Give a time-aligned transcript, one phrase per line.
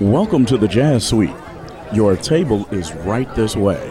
[0.00, 1.36] Welcome to the Jazz Suite.
[1.92, 3.86] Your table is right this way.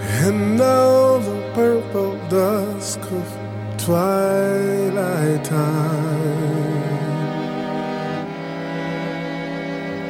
[0.00, 3.38] And now the purple dusk of
[3.76, 5.60] twilight time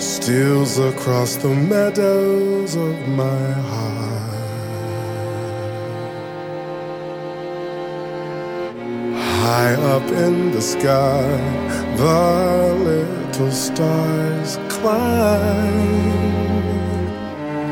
[0.01, 3.94] steals across the meadows of my heart.
[9.55, 11.23] High up in the sky,
[11.97, 15.79] the little stars climb,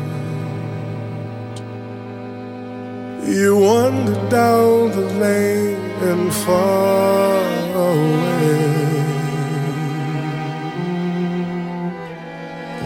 [3.27, 7.41] You wander down the lane and far
[7.89, 8.84] away.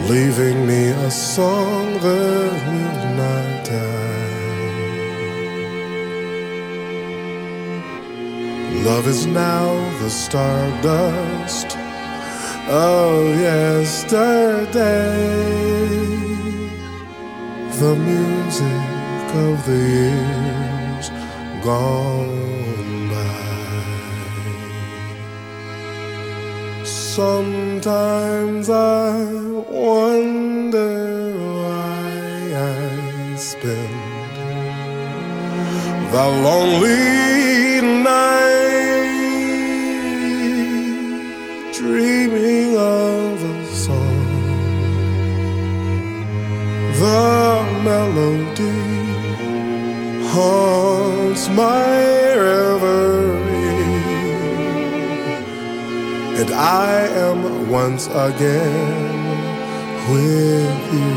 [0.08, 3.98] Leaving me a song that will not die.
[8.88, 9.68] Love is now
[10.00, 11.76] the stardust
[12.68, 14.78] of yesterday,
[17.82, 21.10] the music of the years
[21.62, 22.37] gone
[27.18, 29.24] Sometimes I
[29.68, 32.06] wonder why
[32.54, 34.30] I spend
[36.12, 39.18] the lonely night
[41.74, 44.30] dreaming of a song.
[47.00, 48.78] The melody
[50.30, 51.82] haunts my
[52.36, 53.17] reverie
[56.48, 59.28] and I am once again
[60.10, 61.14] with you.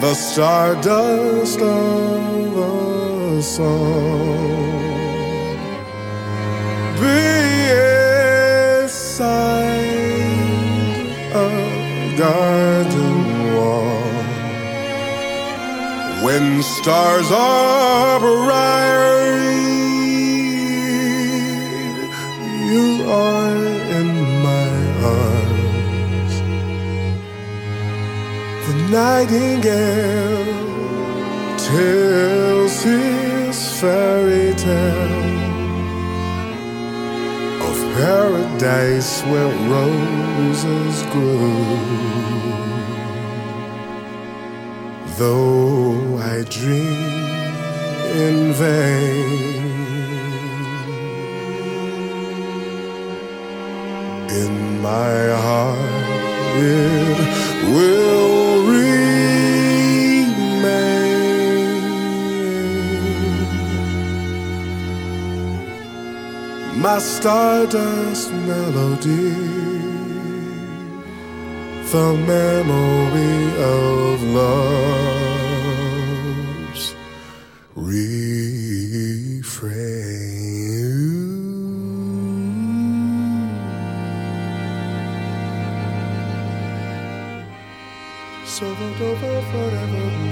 [0.00, 4.80] the stardust of a song.
[6.98, 7.28] Beside
[11.34, 13.14] a garden
[13.54, 14.12] wall,
[16.24, 19.51] when stars are bright,
[28.92, 30.44] nightingale
[31.56, 35.42] tells his fairy tale
[37.68, 41.72] of paradise where roses grow.
[45.16, 47.32] Though I dream
[48.26, 49.42] in vain.
[54.42, 55.14] in my
[55.44, 55.78] heart
[56.56, 57.18] it
[57.74, 58.21] will
[66.92, 69.32] my stardust melody.
[71.92, 75.74] The memory of love's
[77.74, 78.12] refrain.
[88.44, 90.31] So forever,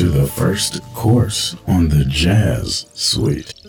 [0.00, 3.59] to the first course on the Jazz Suite.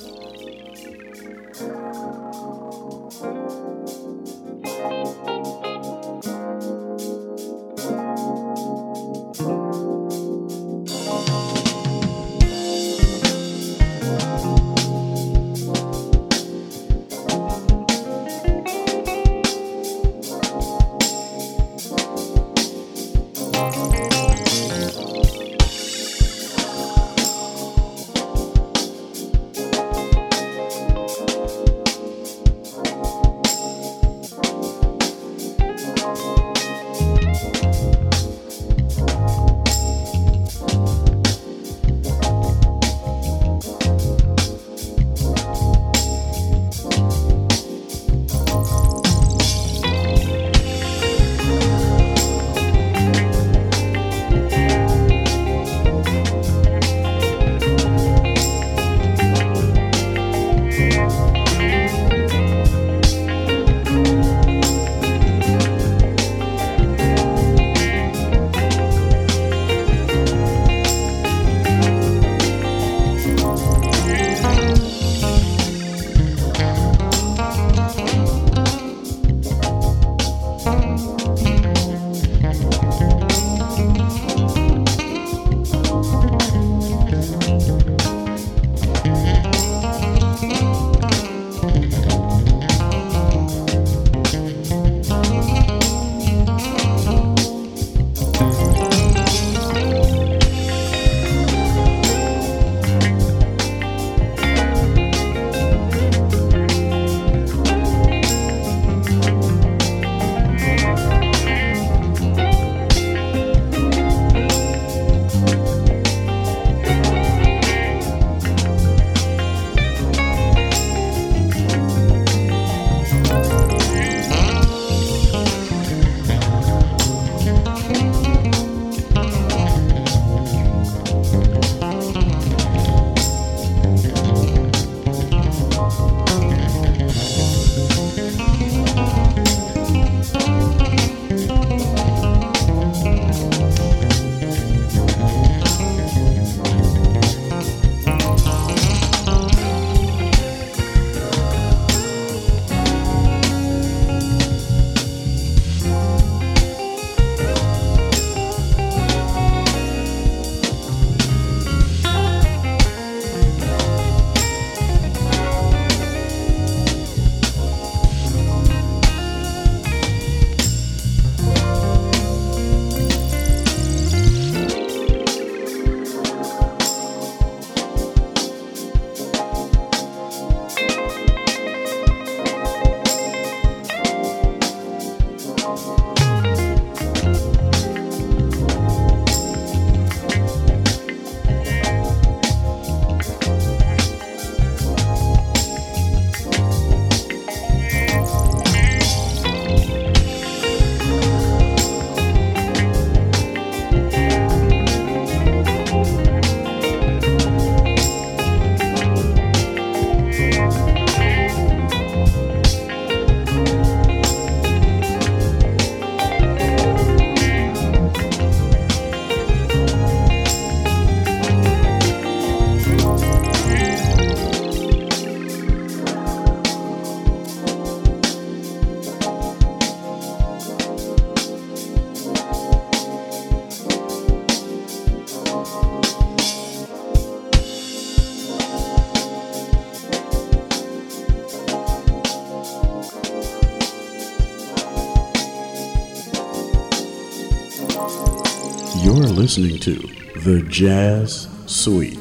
[249.58, 249.96] Listening to
[250.44, 252.21] The Jazz Suite.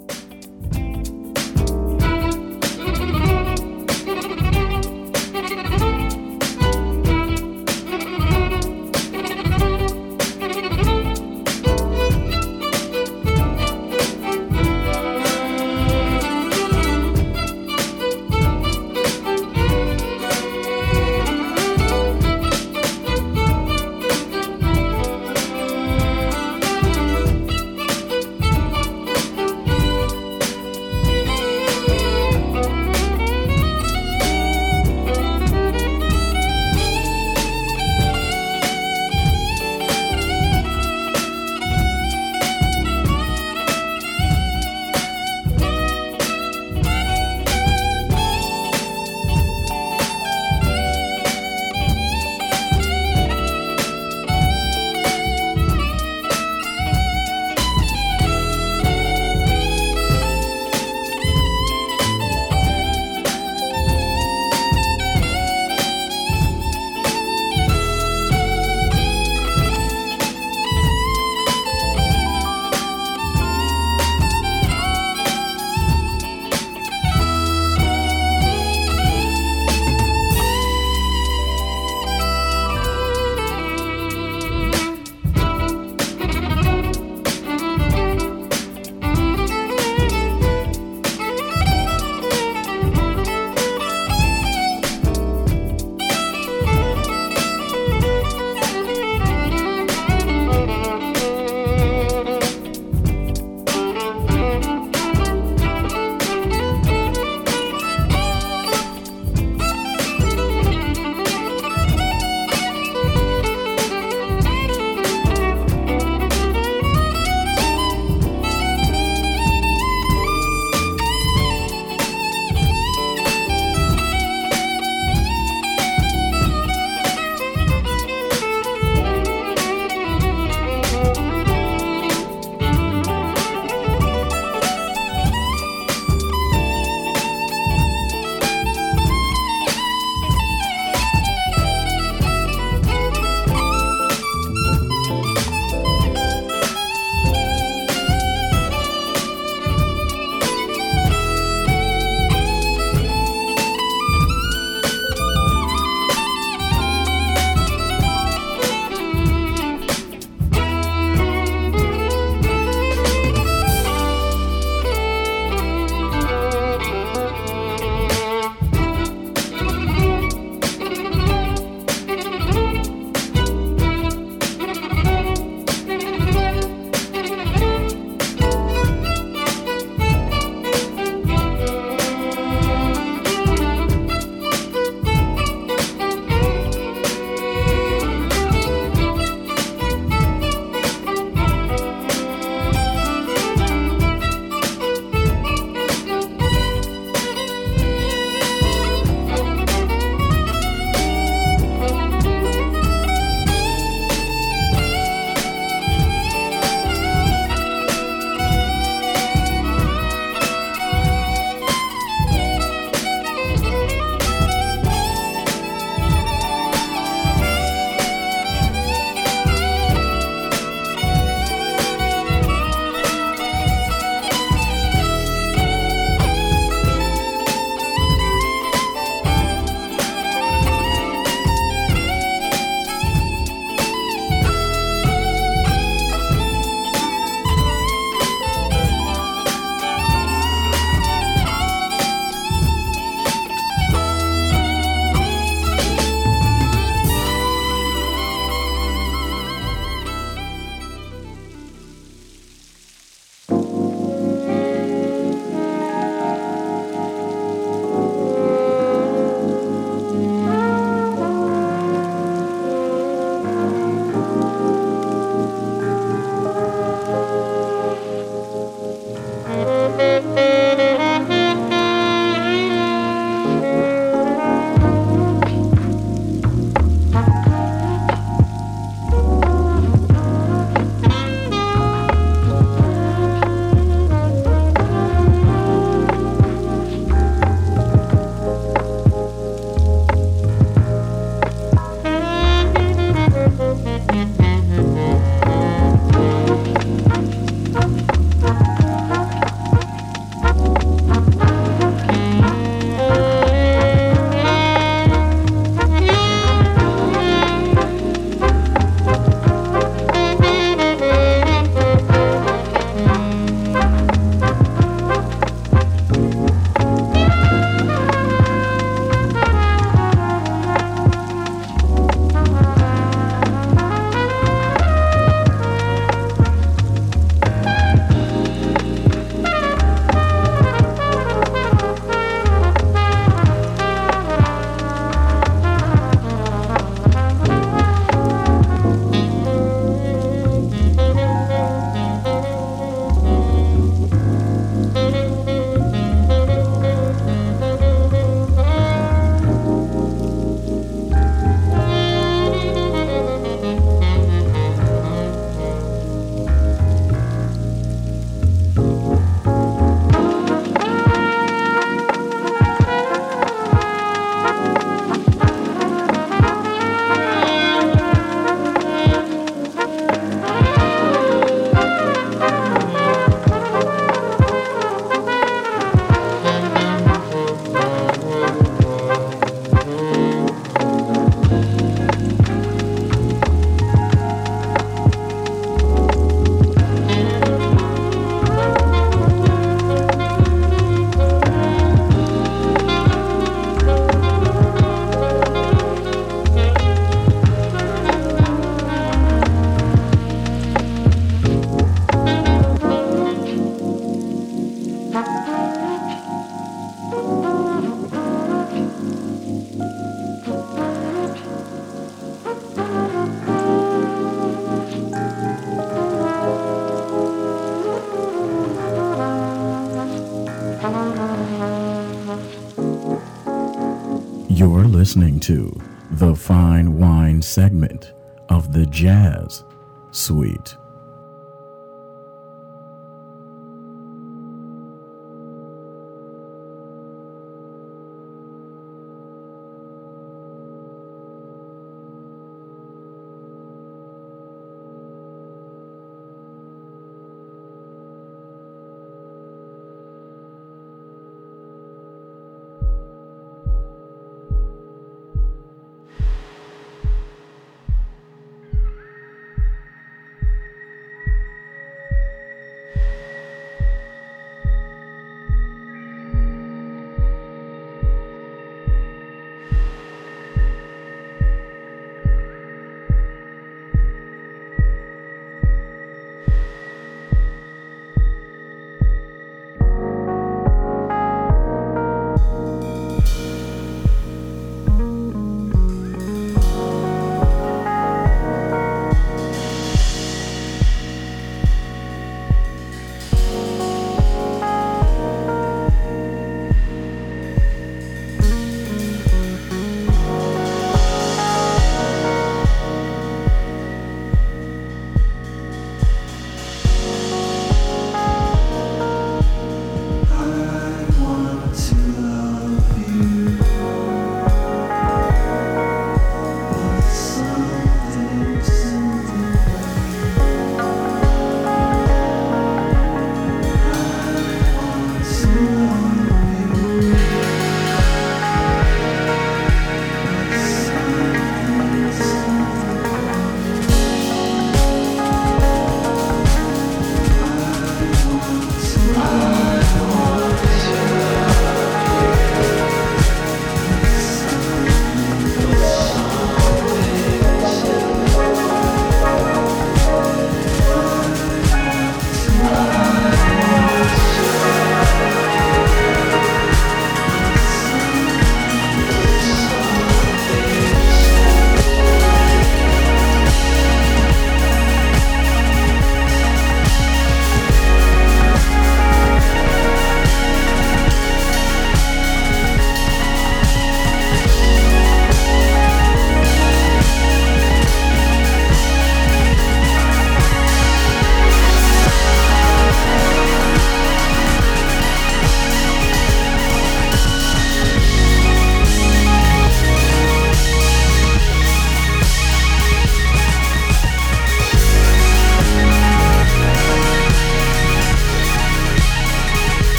[425.41, 425.75] To
[426.11, 428.13] the Fine Wine segment
[428.49, 429.63] of the Jazz
[430.11, 430.75] Suite.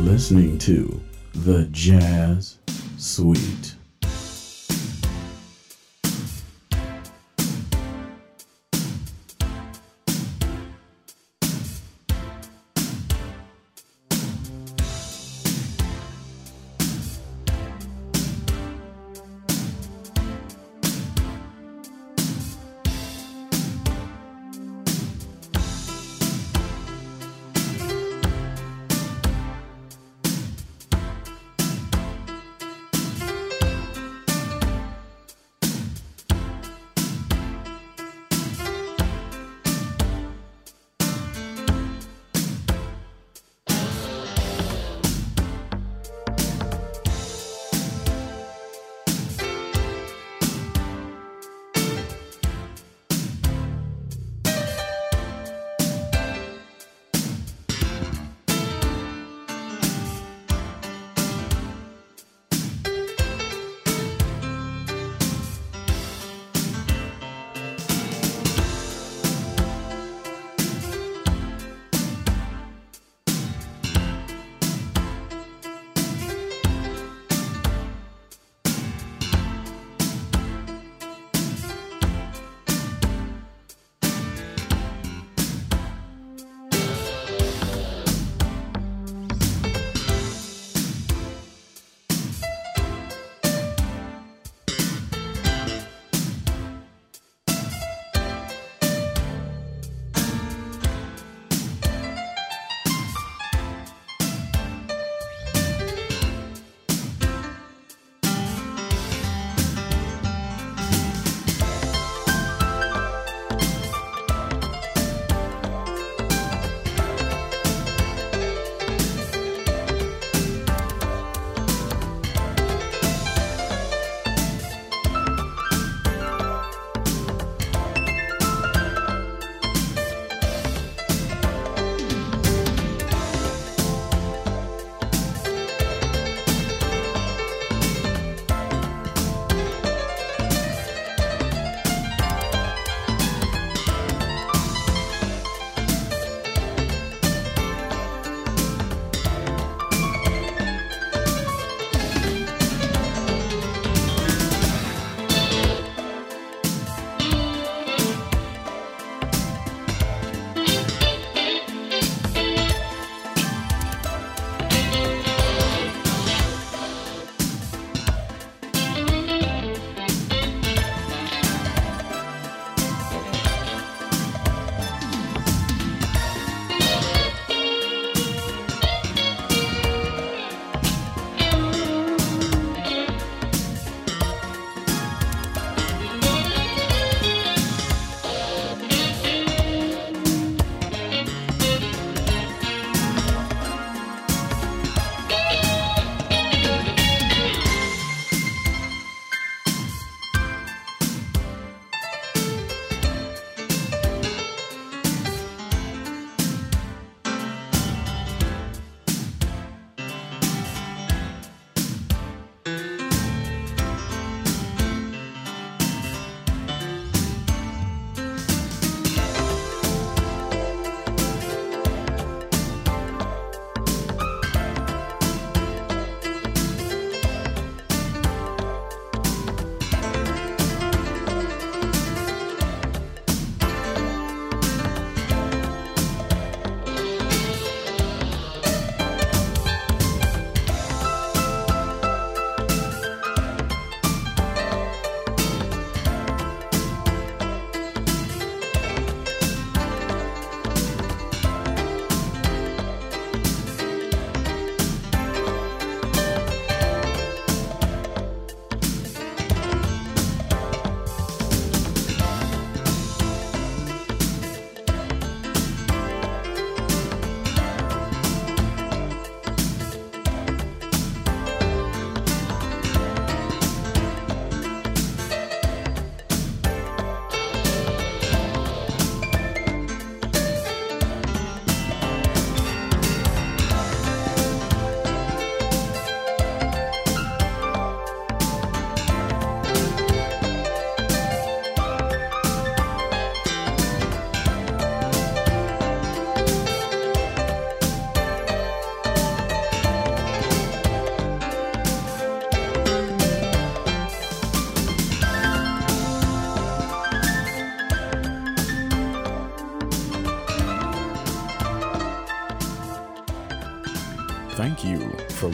[0.00, 1.00] Listening to
[1.34, 2.58] The Jazz
[2.96, 3.79] Suite.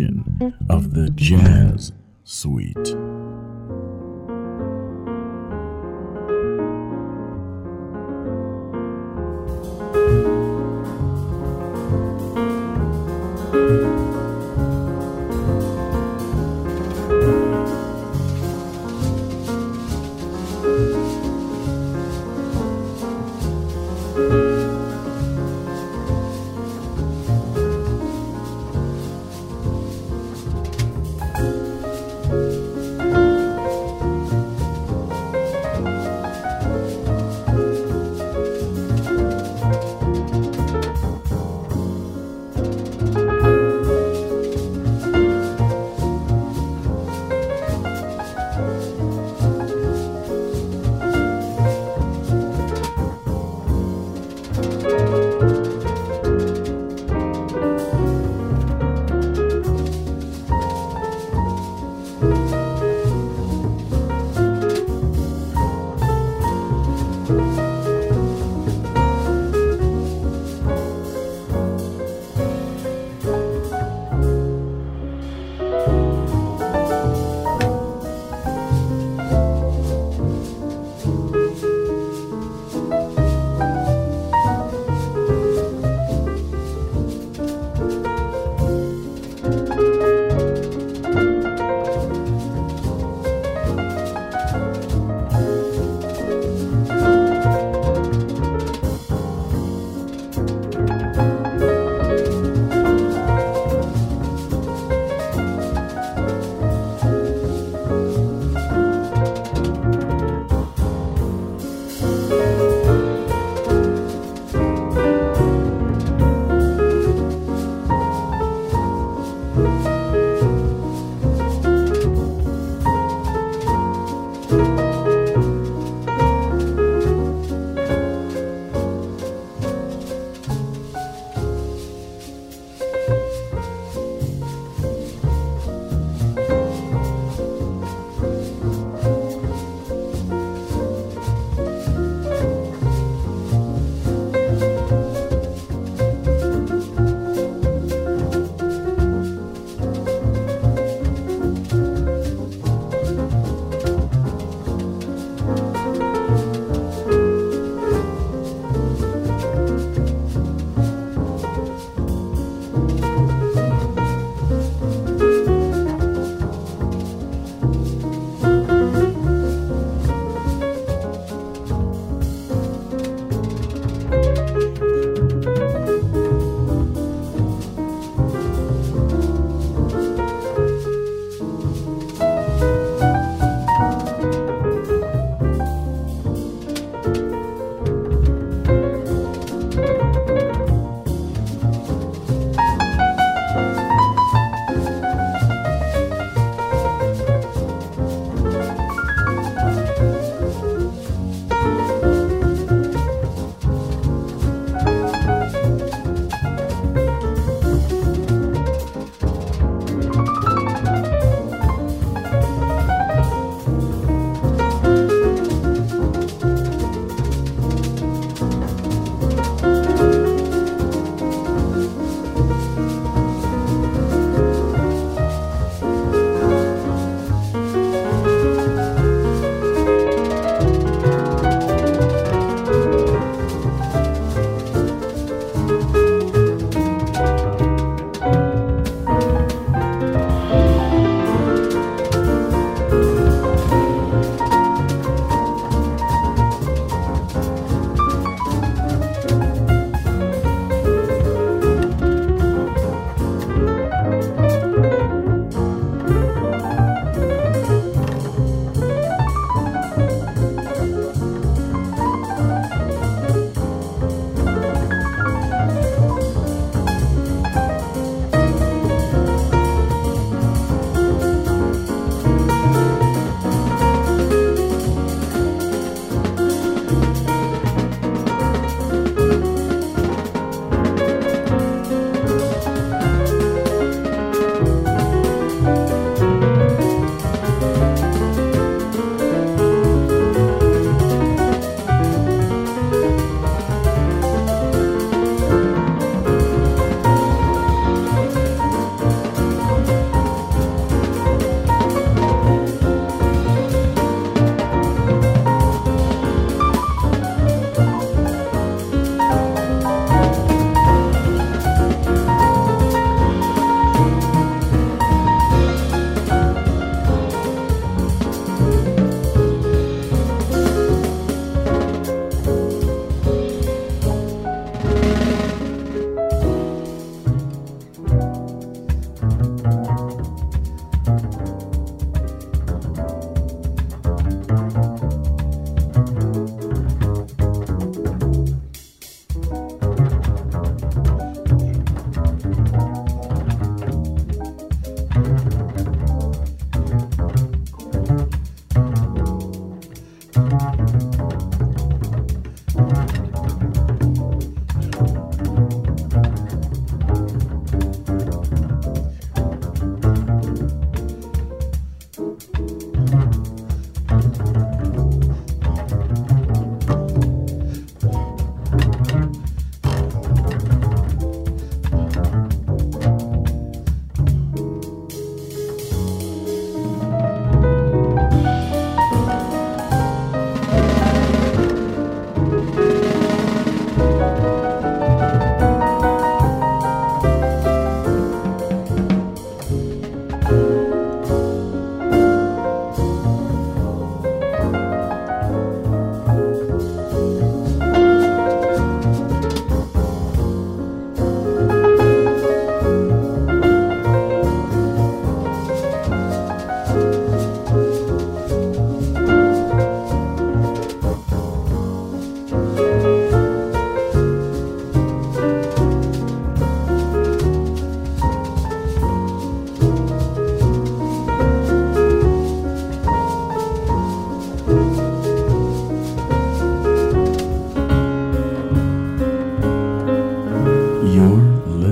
[0.00, 1.92] section of the Jazz
[2.24, 2.59] Suite.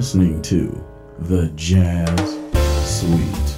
[0.08, 0.82] Listening to
[1.18, 2.38] The Jazz
[2.82, 3.57] Suite.